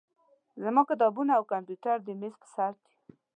زما 0.63 0.81
کتابونه 0.89 1.31
او 1.37 1.43
کمپیوټر 1.51 1.97
د 2.03 2.07
میز 2.19 2.33
په 2.41 2.47
سر 2.53 2.71
دي. 2.83 2.93